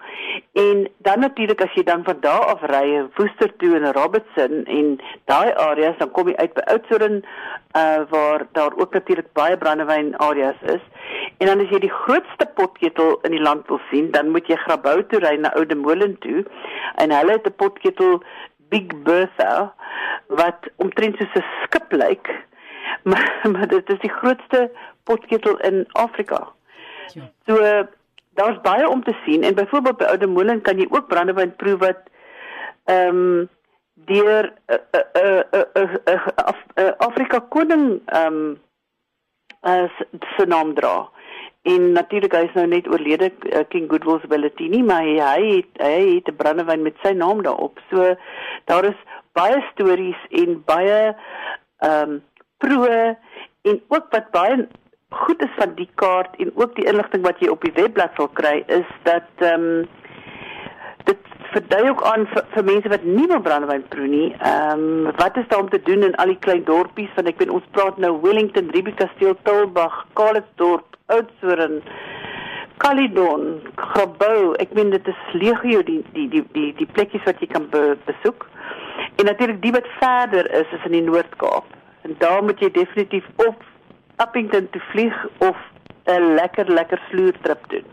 En 0.53 0.87
dan 0.97 1.19
natuurlik 1.19 1.61
as 1.61 1.73
jy 1.73 1.83
dan 1.83 2.03
van 2.03 2.19
daar 2.19 2.45
af 2.53 2.61
ry, 2.61 3.05
Woester 3.15 3.55
toe 3.57 3.75
en 3.75 3.93
Robertson 3.93 4.65
en 4.65 4.99
daai 5.25 5.53
areas 5.53 5.97
dan 5.97 6.11
kom 6.11 6.27
jy 6.27 6.35
uit 6.35 6.53
by 6.53 6.61
Oudtshoorn 6.73 7.23
uh 7.77 8.01
waar 8.09 8.47
daar 8.51 8.73
ook 8.75 8.93
natuurlik 8.93 9.33
baie 9.33 9.57
brandewyn 9.57 10.17
areas 10.17 10.61
is. 10.61 10.83
En 11.37 11.47
dan 11.47 11.59
as 11.59 11.69
jy 11.69 11.79
die 11.79 11.97
grootste 12.03 12.45
potketel 12.53 13.19
in 13.21 13.31
die 13.31 13.41
land 13.41 13.67
wil 13.67 13.79
sien, 13.89 14.11
dan 14.11 14.29
moet 14.29 14.47
jy 14.47 14.55
Grabouw 14.55 15.05
toe 15.07 15.19
ry 15.19 15.35
na 15.35 15.53
Oude 15.53 15.75
Molen 15.75 16.17
toe 16.19 16.45
en 16.95 17.11
hulle 17.11 17.31
het 17.31 17.47
'n 17.47 17.55
potketel 17.55 18.23
Big 18.69 18.87
Bertha 19.03 19.73
wat 20.27 20.69
omtrent 20.75 21.17
soos 21.17 21.35
'n 21.35 21.45
skip 21.63 21.91
lyk. 21.91 22.27
Maar, 23.09 23.39
maar 23.51 23.67
dit 23.67 23.89
is 23.89 23.99
die 23.99 24.11
grootste 24.11 24.71
potketel 25.03 25.57
in 25.59 25.85
Afrika. 25.91 26.47
Ja. 27.13 27.31
So 27.45 27.57
daar's 28.33 28.61
baie 28.61 28.89
om 28.89 29.03
te 29.03 29.15
sien 29.25 29.43
en 29.43 29.55
byvoorbeeld 29.55 29.97
by 29.97 30.03
Oude 30.03 30.27
Molen 30.27 30.61
kan 30.61 30.79
jy 30.79 30.87
ook 30.89 31.07
brandewyn 31.07 31.55
proe 31.55 31.77
wat 31.77 32.07
ehm 32.85 33.17
um, 33.17 33.49
deur 33.93 34.53
'n 34.67 34.73
uh, 34.73 35.01
'n 35.13 35.27
uh, 35.27 35.41
'n 35.51 35.67
uh, 35.77 35.95
uh, 36.07 36.27
uh, 36.37 36.53
uh, 36.75 36.91
Afrika 36.97 37.39
koning 37.39 38.01
ehm 38.05 38.33
um, 38.33 38.59
as 39.61 39.91
se 40.37 40.45
naam 40.45 40.73
dra. 40.73 41.09
En 41.61 41.91
natuurlik 41.91 42.33
hy 42.33 42.45
is 42.47 42.53
nou 42.57 42.67
net 42.67 42.87
oorlede 42.87 43.31
uh, 43.53 43.59
King 43.69 43.89
Goodwill 43.89 44.21
Bellatini, 44.27 44.81
maar 44.83 45.03
hy 45.05 45.19
hy 45.19 45.55
het, 45.55 45.71
hy 45.77 46.15
het 46.15 46.27
'n 46.27 46.35
brandewyn 46.35 46.81
met 46.81 46.97
sy 47.03 47.13
naam 47.13 47.43
daarop. 47.43 47.79
So 47.89 48.15
daar 48.65 48.85
is 48.85 48.97
baie 49.33 49.61
stories 49.71 50.21
en 50.29 50.63
baie 50.65 51.15
ehm 51.77 52.09
um, 52.09 52.23
proe 52.57 53.17
en 53.61 53.81
ook 53.87 54.05
wat 54.09 54.31
baie 54.31 54.67
goed 55.11 55.41
is 55.43 55.55
van 55.57 55.73
die 55.75 55.89
kaart 55.95 56.35
en 56.39 56.51
ook 56.55 56.75
die 56.75 56.85
inligting 56.87 57.23
wat 57.25 57.39
jy 57.39 57.49
op 57.51 57.63
die 57.65 57.73
webblad 57.75 58.15
sal 58.15 58.29
kry 58.39 58.61
is 58.67 58.87
dat 59.07 59.43
ehm 59.43 59.65
um, 59.65 59.89
dit 61.09 61.31
verdui 61.51 61.89
ook 61.89 62.03
aan 62.07 62.27
vir, 62.31 62.45
vir 62.53 62.63
mense 62.63 62.91
wat 62.93 63.03
nie 63.03 63.27
wil 63.27 63.41
brandewyn 63.43 63.83
proe 63.93 64.07
nie. 64.07 64.29
Ehm 64.39 64.85
um, 64.85 65.11
wat 65.19 65.37
is 65.37 65.47
daar 65.51 65.63
om 65.65 65.69
te 65.69 65.81
doen 65.89 66.07
in 66.07 66.15
al 66.15 66.31
die 66.31 66.39
klein 66.45 66.63
dorpies 66.69 67.11
want 67.17 67.27
ek 67.27 67.43
weet 67.43 67.51
ons 67.57 67.67
praat 67.77 67.97
nou 67.97 68.13
Wellington, 68.21 68.71
Riebeekasteel, 68.75 69.35
Tulbag, 69.47 69.97
Kaalitsdorp, 70.19 70.95
Oudtshoorn, 71.11 71.81
Caledon, 72.81 73.43
Grabouw, 73.75 74.53
ek 74.63 74.71
meen 74.77 74.93
dit 74.95 75.11
is 75.11 75.19
legio 75.33 75.83
die 75.89 75.99
die 76.15 76.29
die 76.31 76.45
die 76.55 76.71
die 76.79 76.89
plekkies 76.95 77.27
wat 77.27 77.43
jy 77.43 77.51
kan 77.51 77.67
be, 77.73 77.83
besoek. 78.07 78.47
En 79.19 79.27
natuurlik 79.27 79.59
die 79.61 79.75
wat 79.75 79.91
verder 79.99 80.47
is 80.61 80.71
is 80.79 80.87
in 80.87 80.95
die 80.97 81.05
Noord-Kaap. 81.09 81.67
En 82.07 82.15
daar 82.23 82.41
moet 82.43 82.63
jy 82.63 82.71
definitief 82.73 83.27
of 83.35 83.59
Appington 84.21 84.69
toe 84.69 84.81
vlieg 84.91 85.15
of 85.37 85.57
'n 86.05 86.33
lekker 86.39 86.67
lekker 86.77 87.01
vloertrip 87.09 87.69
doen. 87.69 87.87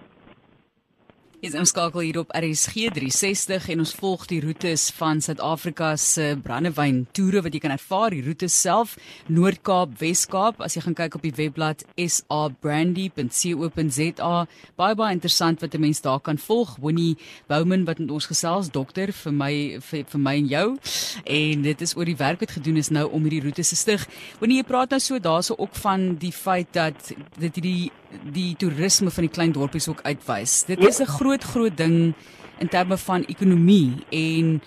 Is 1.38 1.54
ons 1.54 1.70
skakel 1.70 2.02
hier 2.02 2.16
op 2.18 2.32
RSG 2.34 2.90
360 2.90 3.70
en 3.70 3.78
ons 3.84 3.94
volg 3.94 4.26
die 4.26 4.42
roetes 4.42 4.90
van 4.96 5.20
Suid-Afrika 5.22 5.92
se 5.94 6.34
brandewyn 6.42 7.06
toere 7.14 7.38
wat 7.46 7.54
jy 7.54 7.60
kan 7.62 7.70
ervaar. 7.70 8.10
Die 8.10 8.26
roetes 8.26 8.58
self 8.58 8.98
Noord-Kaap, 9.30 9.94
Wes-Kaap. 10.00 10.58
As 10.66 10.74
jy 10.74 10.82
gaan 10.82 10.98
kyk 10.98 11.14
op 11.14 11.22
die 11.22 11.30
webblad 11.36 11.84
sabrandy.co.za 11.94 14.46
baie 14.82 14.98
baie 14.98 15.14
interessant 15.14 15.62
wat 15.62 15.78
'n 15.78 15.80
mens 15.80 16.02
daar 16.02 16.18
kan 16.18 16.38
volg. 16.38 16.74
Winnie 16.82 17.16
Bouman 17.46 17.86
wat 17.86 18.02
met 18.02 18.10
ons 18.10 18.26
gesels 18.26 18.70
dokter 18.74 19.12
vir 19.12 19.32
my 19.32 19.78
vir, 19.80 20.04
vir 20.10 20.20
my 20.20 20.34
en 20.34 20.46
jou. 20.46 20.78
En 21.24 21.62
dit 21.62 21.80
is 21.80 21.96
oor 21.96 22.04
die 22.04 22.16
werk 22.16 22.40
wat 22.40 22.50
gedoen 22.50 22.76
is 22.76 22.90
nou 22.90 23.10
om 23.12 23.22
hierdie 23.22 23.42
roetes 23.42 23.68
te 23.68 23.76
stig. 23.76 24.08
Winnie 24.40 24.58
jy 24.58 24.64
praat 24.66 24.90
nou 24.90 25.00
so 25.00 25.18
daarso 25.18 25.54
ook 25.56 25.76
van 25.76 26.16
die 26.18 26.32
feit 26.32 26.72
dat 26.72 27.12
dit 27.38 27.54
hierdie 27.54 27.92
die 28.32 28.54
toerisme 28.56 29.10
van 29.12 29.26
die 29.26 29.32
klein 29.32 29.52
dorpies 29.52 29.88
ook 29.88 30.00
uitwys. 30.02 30.64
Dit 30.64 30.84
is 30.84 31.00
'n 31.00 31.06
groot 31.28 31.44
groot 31.44 31.76
ding 31.76 32.14
in 32.58 32.68
terme 32.68 32.96
van 32.96 33.24
ekonomie 33.28 34.06
en 34.10 34.60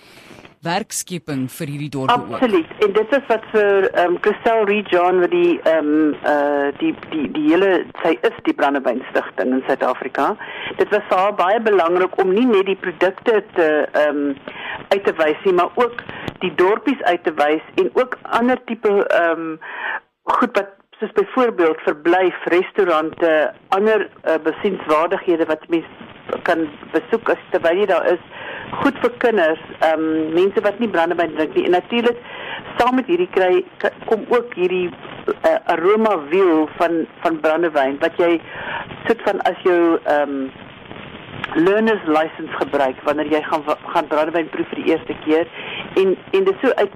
werkskepping 0.62 1.48
vir 1.50 1.70
hierdie 1.72 1.90
dorpe 1.90 2.14
ook. 2.14 2.36
Absoluut. 2.38 2.68
En 2.86 2.92
dit 2.94 3.14
is 3.16 3.24
wat 3.26 3.46
vir 3.50 3.88
ehm 3.90 4.12
um, 4.12 4.18
Christel 4.22 4.62
Rejohn 4.68 5.18
wat 5.20 5.32
die 5.34 5.56
ehm 5.66 5.88
um, 5.90 6.12
uh 6.32 6.68
die 6.78 6.92
die 7.10 7.24
die 7.34 7.48
hele 7.48 7.70
sy 8.02 8.12
is 8.28 8.36
die 8.46 8.54
Brandewyn 8.54 9.02
Stichting 9.10 9.56
in 9.56 9.64
Suid-Afrika. 9.66 10.36
Dit 10.78 10.94
was 10.94 11.02
vir 11.08 11.18
haar 11.18 11.34
baie 11.40 11.60
belangrik 11.60 12.14
om 12.22 12.30
nie 12.36 12.46
net 12.46 12.70
die 12.70 12.78
produkte 12.84 13.42
te 13.56 13.68
ehm 14.04 14.22
um, 14.22 14.36
uit 14.94 15.02
te 15.04 15.16
wys 15.18 15.42
nie, 15.48 15.56
maar 15.58 15.74
ook 15.74 16.04
die 16.44 16.54
dorpies 16.62 17.02
uit 17.10 17.24
te 17.24 17.34
wys 17.42 17.74
en 17.82 17.90
ook 17.98 18.14
ander 18.38 18.62
tipe 18.70 18.94
ehm 19.02 19.42
um, 19.48 19.58
goed 20.38 20.54
wat 20.54 20.78
soos 21.02 21.12
byvoorbeeld 21.12 21.80
verblyf, 21.80 22.44
restaurante, 22.44 23.52
ander 23.68 24.08
uh, 24.24 24.34
besienswaardighede 24.42 25.44
wat 25.50 25.68
mens 25.68 25.86
kan 26.46 26.68
besoek 26.92 27.32
as 27.34 27.42
terwyl 27.50 27.80
jy 27.80 27.88
daar 27.90 28.06
is. 28.12 28.22
Goed 28.82 28.98
vir 29.02 29.10
kinders, 29.24 29.62
ehm 29.80 30.04
um, 30.06 30.30
mense 30.36 30.62
wat 30.62 30.78
nie 30.78 30.88
brandewyn 30.88 31.34
drink 31.34 31.58
nie. 31.58 31.64
En 31.66 31.74
natuurlik 31.74 32.18
saam 32.78 32.94
met 33.00 33.10
hierdie 33.10 33.30
kry 33.34 33.64
kom 34.06 34.22
ook 34.30 34.54
hierdie 34.54 34.88
uh, 34.90 35.58
aroma 35.74 36.14
wiel 36.30 36.68
van 36.78 37.02
van 37.24 37.40
brandewyn 37.42 37.98
wat 38.04 38.16
jy 38.22 38.36
sit 39.08 39.22
van 39.26 39.42
as 39.50 39.58
jou 39.66 39.80
ehm 40.04 40.36
um, 40.38 40.50
learners 41.58 42.04
license 42.06 42.54
gebruik 42.60 43.00
wanneer 43.04 43.28
jy 43.28 43.42
gaan 43.44 43.64
gaan 43.66 44.06
brandewyn 44.08 44.48
proef 44.54 44.68
vir 44.72 44.84
die 44.84 44.92
eerste 44.94 45.16
keer 45.24 45.48
en 46.00 46.14
en 46.38 46.46
dit 46.48 46.62
so 46.62 46.72
uit 46.78 46.94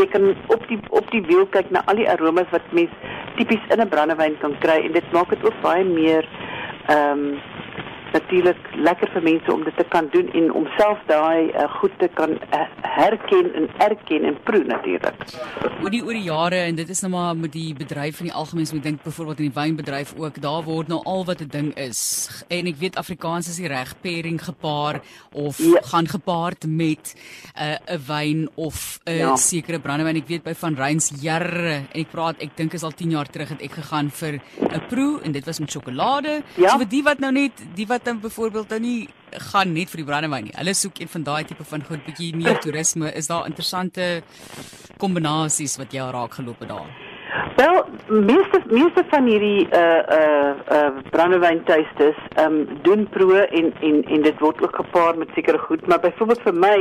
jy 0.00 0.06
kan 0.14 0.32
op 0.54 0.64
die 0.68 0.78
op 0.90 1.10
die 1.12 1.22
wiel 1.28 1.44
kyk 1.54 1.70
na 1.70 1.84
al 1.92 2.00
die 2.00 2.08
aromas 2.10 2.48
wat 2.50 2.72
mens 2.78 3.11
tipies 3.42 3.64
in 3.74 3.80
'n 3.82 3.88
brandewyn 3.90 4.38
kan 4.38 4.54
kry 4.62 4.78
en 4.86 4.92
dit 4.92 5.12
maak 5.12 5.30
dit 5.34 5.44
ook 5.44 5.58
baie 5.62 5.84
meer 5.84 6.28
ehm 6.86 7.18
um, 7.18 7.40
natuurlik 8.12 8.58
lekker 8.76 9.10
vir 9.14 9.22
mense 9.22 9.52
om 9.52 9.64
dit 9.64 9.76
te 9.76 9.84
kan 9.88 10.08
doen 10.12 10.28
en 10.38 10.52
om 10.52 10.66
self 10.78 11.00
daai 11.08 11.50
uh, 11.50 11.68
goed 11.78 11.94
te 11.98 12.08
kan 12.14 12.30
uh, 12.30 12.64
herken 12.96 13.50
en 13.58 13.68
erken 13.78 14.24
en 14.28 14.36
proe 14.46 14.64
natuurlik. 14.68 15.24
Oor 15.82 15.92
die 15.92 16.02
oor 16.04 16.16
die 16.16 16.26
jare 16.28 16.62
en 16.68 16.78
dit 16.78 16.88
is 16.88 17.02
nou 17.04 17.12
maar 17.14 17.36
met 17.36 17.52
die 17.52 17.72
bedryf 17.76 18.20
van 18.20 18.28
die 18.28 18.34
algemeen 18.34 18.68
moet 18.72 18.82
dink 18.82 19.02
byvoorbeeld 19.02 19.42
in 19.42 19.50
die 19.50 19.56
wynbedryf 19.60 20.14
ook 20.16 20.40
daar 20.42 20.62
word 20.66 20.88
nou 20.92 21.00
al 21.04 21.24
wat 21.24 21.40
'n 21.40 21.50
ding 21.50 21.72
is 21.76 22.00
en 22.48 22.66
ek 22.66 22.76
weet 22.76 22.96
Afrikaans 22.96 23.48
is 23.48 23.56
die 23.56 23.68
reg 23.68 23.94
pairing 24.00 24.40
gepaar 24.44 25.00
of 25.32 25.58
ja. 25.58 25.80
gaan 25.82 26.06
gepaard 26.06 26.66
met 26.66 27.14
'n 27.14 27.62
uh, 27.62 27.96
'n 27.96 28.00
wyn 28.06 28.48
of 28.54 29.00
'n 29.04 29.16
ja. 29.16 29.36
sekere 29.36 29.80
brandewyn 29.80 30.16
ek 30.16 30.28
weet 30.28 30.42
by 30.42 30.54
van 30.54 30.74
Reyns 30.74 31.12
jare 31.20 31.72
en 31.92 32.00
ek 32.00 32.10
praat 32.10 32.36
ek 32.42 32.56
dink 32.56 32.72
is 32.72 32.82
al 32.82 32.92
10 32.92 33.10
jaar 33.10 33.30
terug 33.30 33.48
het 33.48 33.62
ek 33.62 33.72
gegaan 33.72 34.10
vir 34.10 34.40
'n 34.60 34.82
proe 34.88 35.20
en 35.22 35.32
dit 35.32 35.44
was 35.44 35.58
met 35.58 35.70
sjokolade 35.70 36.42
ja. 36.56 36.70
so 36.70 36.78
vir 36.78 36.88
die 36.88 37.02
wat 37.02 37.18
nou 37.18 37.32
net 37.32 37.52
die 37.74 37.86
wat 37.86 38.01
wat 38.02 38.10
dan 38.12 38.20
byvoorbeeld 38.20 38.68
nou 38.68 38.80
nie 38.80 39.08
gaan 39.30 39.72
net 39.72 39.90
vir 39.90 40.02
die 40.02 40.06
brandewyn 40.06 40.48
nie. 40.48 40.54
Hulle 40.56 40.74
soek 40.74 40.98
een 40.98 41.08
van 41.08 41.22
daai 41.22 41.44
tipe 41.46 41.64
van 41.64 41.84
goed 41.86 42.02
bietjie 42.04 42.34
meer 42.36 42.58
toerisme. 42.58 43.12
Is 43.14 43.30
daar 43.30 43.46
interessante 43.46 44.22
kombinasies 44.98 45.76
wat 45.78 45.94
jy 45.94 46.08
raak 46.10 46.34
geloop 46.34 46.64
het 46.64 46.72
daar? 46.72 46.90
Wel, 47.56 47.78
meeste 48.26 48.58
meeste 48.70 49.04
van 49.12 49.28
hierdie 49.30 49.68
uh 49.70 50.02
uh 50.18 50.50
uh 50.78 50.88
brandewyntuistes 51.14 52.18
ehm 52.34 52.58
um, 52.58 52.80
doen 52.82 53.06
proe 53.14 53.46
en 53.46 53.70
en 53.80 54.02
en 54.04 54.22
dit 54.22 54.38
word 54.40 54.62
ook 54.62 54.76
gepaard 54.76 55.16
met 55.16 55.30
sekere 55.34 55.58
goed, 55.58 55.86
maar 55.86 56.00
byvoorbeeld 56.00 56.42
vir 56.42 56.54
my 56.54 56.78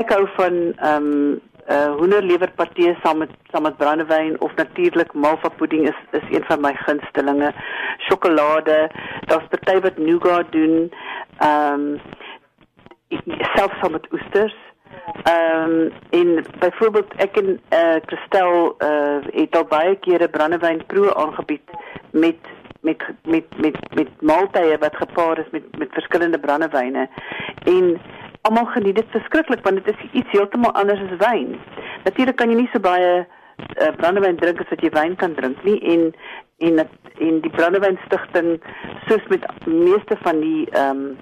ek 0.00 0.10
hou 0.16 0.24
van 0.36 0.58
ehm 0.74 1.12
um, 1.12 1.40
uh 1.68 1.90
hoenderlewerpartye 2.00 2.96
saam 3.02 3.18
met 3.18 3.30
saam 3.52 3.62
met 3.62 3.76
brandewyn 3.76 4.40
of 4.40 4.54
natuurlik 4.54 5.12
malva 5.12 5.48
pudding 5.48 5.88
is 5.88 5.98
is 6.10 6.36
een 6.36 6.44
van 6.44 6.60
my 6.60 6.74
gunstelinge. 6.74 7.52
Sjokolade, 7.98 8.90
daar's 9.26 9.48
party 9.48 9.80
wat 9.80 9.98
nougat 9.98 10.52
doen. 10.52 10.92
Ehm 11.38 11.80
um, 11.80 12.00
selfs 13.54 13.78
saam 13.80 13.92
met 13.92 14.12
oesters. 14.12 14.56
Ehm 15.22 15.70
um, 15.70 15.92
en 16.10 16.44
byvoorbeeld 16.58 17.14
ek 17.16 17.36
en 17.36 17.60
eh 17.68 17.78
uh, 17.80 18.00
Christel 18.06 18.74
eh 18.78 18.88
uh, 18.88 19.42
het 19.42 19.56
al 19.56 19.64
baie 19.64 19.98
kere 19.98 20.28
brandewyn 20.28 20.86
proe 20.86 21.14
aangebied 21.14 21.70
met 22.10 22.36
met 22.80 23.02
met 23.22 23.44
met 23.56 23.76
met 23.94 24.08
maaltye 24.20 24.78
wat 24.78 24.96
gepaard 24.96 25.38
is 25.38 25.50
met 25.50 25.78
met 25.78 25.92
verskillende 25.92 26.38
brandewyne. 26.38 27.08
En 27.64 28.00
almal 28.42 28.66
geniet 28.74 28.96
dit 28.96 29.14
verskriklik 29.14 29.64
want 29.64 29.84
dit 29.84 29.94
is 29.94 30.10
iets 30.12 30.30
heeltemal 30.36 30.72
anders 30.72 31.00
as 31.00 31.16
wyn. 31.22 31.56
Natuurlik 32.04 32.36
kan 32.36 32.50
jy 32.50 32.60
nie 32.60 32.70
so 32.72 32.80
baie 32.80 33.12
uh, 33.22 33.92
brandewyn 33.96 34.38
drink 34.40 34.60
as 34.60 34.70
wat 34.72 34.82
jy 34.84 34.90
wyn 34.94 35.16
kan 35.16 35.34
drink 35.38 35.64
nie 35.66 35.78
en 35.94 36.12
en 36.58 36.84
en 37.18 37.40
die 37.44 37.54
brandewyn 37.54 37.98
stigting 38.06 38.56
soos 39.08 39.24
met 39.32 39.46
meeste 39.66 40.18
van 40.26 40.40
die 40.44 40.68
ehm 40.70 41.02
um, 41.08 41.16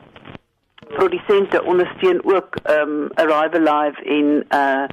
produsente 0.95 1.63
ondersteun 1.65 2.21
ook 2.25 2.57
ehm 2.63 2.91
um, 2.91 3.11
Arrive 3.15 3.59
Alive 3.59 4.03
in 4.05 4.45
uh 4.55 4.87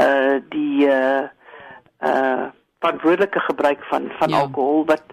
uh 0.00 0.38
die 0.48 0.86
uh 0.86 1.26
uh 2.02 2.48
verantwoordelike 2.80 3.40
gebruik 3.40 3.84
van 3.90 4.10
van 4.18 4.28
ja. 4.28 4.38
alkohol 4.38 4.84
wat 4.86 5.04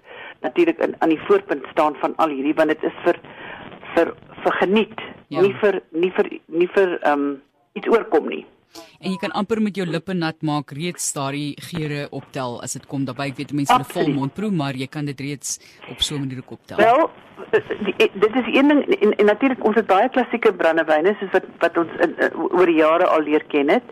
natuurlik 0.41 0.95
aan 0.97 1.09
die 1.09 1.21
voorpunt 1.27 1.65
staan 1.71 1.95
van 1.99 2.13
al 2.15 2.29
hierdie 2.29 2.53
want 2.53 2.69
dit 2.69 2.83
is 2.83 2.97
vir 3.03 3.19
vir 3.95 4.13
vir 4.43 4.53
geniet, 4.61 4.99
ja. 5.27 5.41
nie 5.41 5.53
vir 5.61 5.81
nie 5.91 6.11
vir 6.11 6.29
nie 6.47 6.69
vir 6.75 6.99
ehm 7.01 7.27
um, 7.27 7.41
iets 7.77 7.87
oorkom 7.87 8.29
nie. 8.29 8.45
En 9.01 9.13
jy 9.13 9.17
kan 9.21 9.33
amper 9.37 9.61
met 9.61 9.77
jou 9.77 9.85
lippe 9.87 10.13
nat 10.17 10.41
maak 10.45 10.73
reeds 10.75 11.05
daardie 11.15 11.53
geure 11.69 12.07
optel 12.19 12.57
as 12.65 12.75
dit 12.77 12.85
kom 12.89 13.05
daarbey. 13.07 13.31
Ek 13.31 13.39
weet 13.41 13.53
mense 13.59 13.73
hulle 13.73 13.93
vol 13.93 14.11
mond 14.15 14.33
proe, 14.37 14.51
maar 14.51 14.77
jy 14.77 14.89
kan 14.91 15.07
dit 15.09 15.19
reeds 15.27 15.57
op 15.91 16.01
so 16.01 16.15
'n 16.15 16.25
manier 16.25 16.41
optel. 16.45 16.77
Wel, 16.77 17.09
die, 17.85 18.09
dit 18.13 18.33
is 18.41 18.47
een 18.55 18.67
ding 18.67 18.81
en, 19.01 19.13
en 19.17 19.25
natuurlik 19.25 19.63
ons 19.65 19.75
het 19.75 19.87
baie 19.87 20.09
klassieke 20.09 20.53
brandewyne 20.53 21.15
soos 21.19 21.31
wat 21.31 21.45
wat 21.59 21.77
ons 21.77 21.91
in, 22.05 22.15
in, 22.17 22.33
oor 22.35 22.65
die 22.65 22.81
jare 22.81 23.07
al 23.07 23.21
leer 23.21 23.45
ken 23.53 23.69
het. 23.69 23.83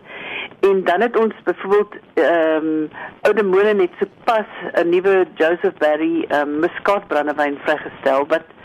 En 0.60 0.84
dan 0.84 1.00
het 1.00 1.16
ons 1.16 1.34
byvoorbeeld 1.44 1.94
ehm 2.14 2.66
um, 2.66 2.90
oude 3.22 3.42
mone 3.42 3.74
net 3.74 3.92
so 3.98 4.06
pas 4.24 4.46
'n 4.74 4.88
nuwe 4.90 5.26
Joseph 5.34 5.78
Barry 5.78 6.24
ehm 6.28 6.48
um, 6.48 6.60
Muscat 6.60 7.08
brandewyn 7.08 7.58
vrygestel 7.64 8.26
wat 8.26 8.55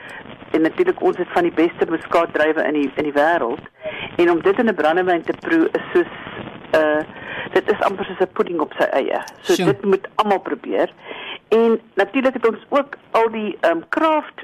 en 0.52 0.62
natuurlik 0.62 1.02
ons 1.02 1.18
het 1.18 1.28
van 1.34 1.44
die 1.44 1.54
beste 1.56 1.86
muskaatdrywe 1.90 2.64
in 2.64 2.74
die 2.74 2.92
in 2.96 3.04
die 3.04 3.18
wêreld 3.18 3.64
en 4.18 4.32
om 4.32 4.42
dit 4.42 4.60
in 4.60 4.70
'n 4.70 4.76
brandewyn 4.76 5.24
te 5.24 5.34
proe 5.40 5.70
is 5.72 5.86
soos 5.94 6.14
uh 6.76 7.04
dit 7.54 7.72
is 7.72 7.82
amper 7.82 8.06
soos 8.06 8.20
'n 8.20 8.34
pudding 8.34 8.60
op 8.60 8.74
sy 8.78 8.88
eie. 9.00 9.22
So 9.42 9.54
sure. 9.54 9.74
dit 9.74 9.84
moet 9.86 10.08
almal 10.16 10.40
probeer. 10.40 10.94
En 11.50 11.80
natuurlik 11.94 12.34
het 12.34 12.48
ons 12.48 12.66
ook 12.70 12.96
al 13.12 13.30
die 13.32 13.58
ehm 13.62 13.78
um, 13.78 13.84
craft 13.90 14.44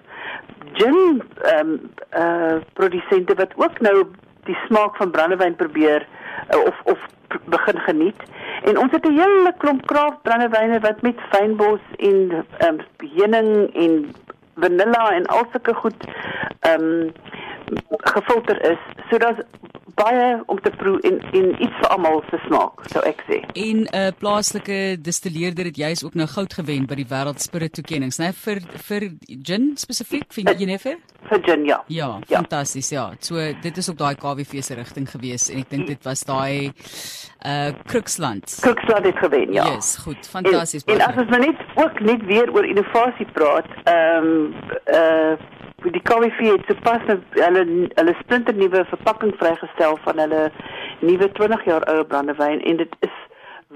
gin 0.74 1.24
ehm 1.42 1.70
um, 1.70 1.92
uh 2.18 2.56
produsente 2.74 3.36
wat 3.36 3.54
ook 3.56 3.80
nou 3.80 4.06
die 4.44 4.58
smaak 4.66 4.96
van 4.96 5.12
brandewyn 5.12 5.56
probeer 5.56 6.08
uh, 6.54 6.60
of 6.66 6.82
of 6.84 7.00
begin 7.46 7.80
geniet. 7.80 8.22
En 8.64 8.78
ons 8.78 8.92
het 8.92 9.06
'n 9.06 9.20
hele 9.20 9.54
klomp 9.58 9.86
craft 9.86 10.22
brandewyne 10.22 10.80
wat 10.80 11.02
met 11.02 11.20
fynbos 11.30 11.80
en 11.96 12.46
ehm 12.58 12.74
um, 12.74 13.10
heuning 13.16 13.76
en 13.76 14.16
vanilla 14.58 15.10
en 15.16 15.26
al 15.26 15.46
sulke 15.52 15.74
goed 15.74 16.08
ehm 16.60 16.82
um, 16.82 17.12
gefilter 17.88 18.62
is. 18.72 18.80
So 19.10 19.18
daar's 19.18 19.42
baie 19.98 20.28
om 20.46 20.60
te 20.62 20.72
proe 20.78 21.00
en 21.08 21.20
en 21.34 21.50
iets 21.64 21.80
vir 21.82 21.90
almal 21.96 22.22
se 22.30 22.40
smaak, 22.46 22.86
sou 22.92 23.04
ek 23.08 23.24
sê. 23.30 23.42
En 23.54 23.84
'n 23.84 23.90
uh, 23.94 24.12
plaaslike 24.20 24.80
distilleerder 25.02 25.66
het 25.66 25.78
juis 25.78 26.04
ook 26.06 26.16
nou 26.16 26.28
goud 26.28 26.54
gewen 26.54 26.86
by 26.88 26.96
die 26.96 27.10
wêreld 27.10 27.42
spirit 27.42 27.74
toekenninge, 27.74 28.18
né, 28.22 28.32
vir 28.34 28.62
vir 28.88 29.10
gin 29.44 29.72
spesifiek 29.76 30.34
vir 30.34 30.54
Jenever? 30.58 30.98
Vir 31.30 31.42
gin 31.44 31.66
ja. 31.66 31.84
Ja, 31.88 32.20
ja. 32.28 32.38
fantasties 32.38 32.90
ja. 32.90 33.12
So 33.20 33.36
dit 33.62 33.78
is 33.78 33.90
op 33.90 33.98
daai 33.98 34.16
KWV 34.16 34.62
se 34.62 34.76
rigting 34.76 35.10
gewees 35.10 35.50
en 35.50 35.60
ek 35.60 35.70
dink 35.70 35.88
dit 35.88 36.04
was 36.04 36.24
daai 36.24 36.72
uh 37.46 37.72
Kruksland. 37.86 38.58
Kruksland 38.62 39.06
het 39.06 39.18
gewen, 39.18 39.54
ja. 39.54 39.66
Ja, 39.66 39.74
yes, 39.74 39.98
goed, 39.98 40.28
fantasties. 40.28 40.84
En, 40.84 41.00
en 41.00 41.06
as 41.08 41.16
ons 41.22 41.30
nou 41.30 41.42
net 41.46 41.60
ook 41.76 42.00
net 42.00 42.26
weer 42.26 42.52
oor 42.54 42.66
innovasie 42.66 43.28
praat, 43.34 43.70
ehm 43.84 44.26
um, 44.26 44.54
uh 44.86 45.56
die 45.86 46.02
KWV 46.02 46.40
het 46.56 46.66
sopas 46.66 47.04
hulle 47.06 47.64
hulle 47.94 48.14
splinter 48.22 48.56
nuwe 48.58 48.84
verpakking 48.90 49.34
vrygestel 49.38 49.98
van 50.06 50.22
hulle 50.24 50.48
nuwe 51.06 51.30
20 51.38 51.66
jaar 51.70 51.86
ou 51.92 52.04
brandewyn 52.10 52.64
en 52.66 52.80
dit 52.82 52.96
is 53.06 53.18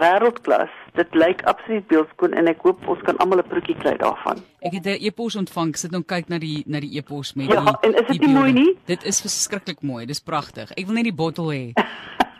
wêreldklas. 0.01 0.71
Dit 0.97 1.13
lyk 1.13 1.43
absoluut 1.51 1.85
beeldskoon 1.91 2.33
en 2.33 2.49
ek 2.49 2.63
hoop 2.65 2.87
ons 2.89 3.01
kan 3.05 3.17
almal 3.23 3.43
'n 3.43 3.49
proetjie 3.51 3.75
kry 3.75 3.93
daarvan. 4.01 4.41
Ek 4.61 4.73
het 4.73 4.85
'n 4.85 4.97
e-pos 5.05 5.35
ontvang. 5.35 5.77
Sit 5.77 5.91
nou 5.91 6.01
kyk 6.01 6.29
na 6.29 6.39
die 6.39 6.63
na 6.65 6.79
die 6.79 6.97
e-pos 6.97 7.33
met 7.35 7.51
ja, 7.51 7.61
die 7.61 7.89
en 7.89 7.93
is 7.93 8.07
dit 8.07 8.21
nie 8.21 8.33
mooi 8.33 8.51
nie? 8.53 8.77
Dit 8.85 9.03
is 9.03 9.21
verskriklik 9.21 9.81
mooi. 9.81 10.05
Dis 10.05 10.19
pragtig. 10.19 10.71
Ek 10.71 10.85
wil 10.85 10.95
net 10.95 11.03
die 11.03 11.13
bottel 11.13 11.51
hê. 11.51 11.73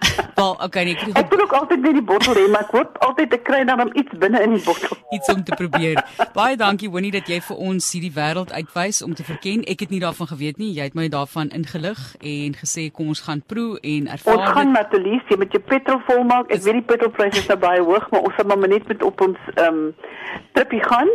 Wel, 0.41 0.55
okay, 0.63 0.83
nee, 0.83 0.95
ek 0.97 1.17
ek 1.19 1.27
wil 1.29 1.41
ook 1.43 1.51
altyd 1.53 1.83
net 1.85 1.97
die 1.99 2.01
bottel 2.01 2.37
hê, 2.39 2.47
maar 2.49 2.63
ek 2.65 2.71
hoop 2.73 2.95
altyd 3.05 3.33
ek 3.37 3.43
kry 3.45 3.59
dan 3.69 3.91
iets 3.93 4.15
binne 4.23 4.39
in 4.41 4.55
die 4.55 4.61
bottel. 4.65 4.97
Iets 5.13 5.29
om 5.29 5.43
te 5.45 5.53
probeer. 5.57 5.99
Baie 6.33 6.55
dankie 6.57 6.89
Winnie 6.89 7.11
dat 7.13 7.27
jy 7.29 7.37
vir 7.45 7.59
ons 7.61 7.89
hierdie 7.93 8.09
wêreld 8.15 8.49
uitwys 8.55 9.03
om 9.05 9.13
te 9.17 9.25
verken. 9.27 9.61
Ek 9.69 9.83
het 9.85 9.93
nie 9.93 9.99
daarvan 10.01 10.31
geweet 10.31 10.57
nie. 10.57 10.71
Jy 10.73 10.87
het 10.89 10.97
my 10.97 11.05
daarvan 11.13 11.51
ingelig 11.53 12.01
en 12.17 12.57
gesê 12.57 12.87
kom 12.89 13.11
ons 13.13 13.21
gaan 13.27 13.43
proe 13.45 13.77
en 13.85 14.07
ervaar. 14.15 14.39
Ons 14.39 14.55
gaan 14.57 14.73
na 14.73 14.81
Tolies, 14.89 15.27
jy 15.29 15.37
met 15.43 15.53
jou 15.53 15.61
petrol 15.61 16.01
volmaak. 16.07 16.49
Ek 16.49 16.57
is, 16.57 16.65
weet 16.65 16.79
die 16.79 16.87
petrolpryse 16.89 17.43
is 17.43 17.51
nou 17.51 17.59
baie 17.61 17.83
hoog, 17.85 18.07
maar 18.09 18.25
ons 18.25 18.39
sal 18.39 18.49
maar 18.49 18.71
net 18.71 18.89
met 18.89 19.05
op 19.05 19.21
ons 19.27 19.51
ehm 19.53 19.83
um, 19.83 19.83
tripie 20.57 20.81
gaan 20.87 21.11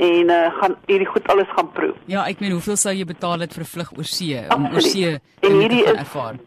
en 0.00 0.32
uh, 0.32 0.48
gaan 0.56 0.78
hierdie 0.88 1.10
goed 1.10 1.28
alles 1.28 1.50
gaan 1.52 1.68
proe. 1.76 1.92
Ja, 2.08 2.24
ek 2.24 2.40
meen 2.40 2.56
hoeveel 2.56 2.80
sou 2.80 2.94
jy 2.96 3.04
betaal 3.04 3.44
het 3.44 3.52
vir 3.52 3.66
'n 3.66 3.72
vlug 3.74 3.92
oor 3.98 4.08
see 4.08 4.40
om 4.48 4.70
oor 4.72 4.80
see 4.80 5.12
en 5.44 5.60
hierdie 5.60 5.84
is 5.84 6.00
ervaar? 6.06 6.40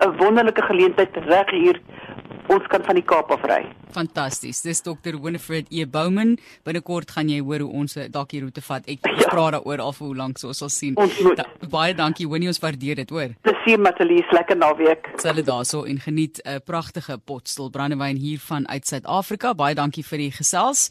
'n 0.00 0.16
wonderlike 0.16 0.62
geleentheid 0.62 1.16
reg 1.16 1.50
hier. 1.50 1.80
Ons 2.46 2.66
kan 2.68 2.82
van 2.84 2.94
die 2.94 3.04
Kaap 3.04 3.30
af 3.30 3.42
ry. 3.48 3.64
Fantasties. 3.94 4.60
Dis 4.60 4.82
Dr. 4.82 5.16
Winifred 5.22 5.66
E 5.70 5.86
Bowman. 5.86 6.36
Binnekort 6.62 7.10
gaan 7.10 7.28
jy 7.28 7.40
hoor 7.40 7.64
hoe 7.64 7.72
ons 7.72 7.96
eh, 7.96 8.08
dalk 8.10 8.34
die 8.34 8.42
roete 8.42 8.60
vat. 8.60 8.84
Ek 8.90 9.06
ja. 9.06 9.28
praat 9.30 9.54
daaroor 9.56 9.80
al 9.80 9.94
vir 9.96 10.06
hoe 10.06 10.16
lank 10.16 10.38
so 10.38 10.50
ons 10.52 10.58
sal 10.58 10.72
sien. 10.72 10.98
Da, 11.38 11.46
baie 11.70 11.94
dankie 11.94 12.28
Winnie, 12.28 12.50
ons 12.50 12.60
waardeer 12.60 13.00
dit, 13.00 13.10
hoor. 13.10 13.32
Plezier 13.46 13.80
Matalies, 13.80 14.28
lekker 14.34 14.58
naweek. 14.60 15.08
Sal 15.22 15.40
dit 15.40 15.46
daarso 15.46 15.84
en 15.88 16.00
geniet 16.00 16.42
'n 16.44 16.60
pragtige 16.64 17.18
potstel 17.18 17.70
brandewyn 17.70 18.16
hier 18.16 18.38
van 18.38 18.68
uit 18.68 18.86
Suid-Afrika. 18.86 19.54
Baie 19.54 19.74
dankie 19.74 20.04
vir 20.04 20.18
die 20.18 20.30
gesels. 20.30 20.90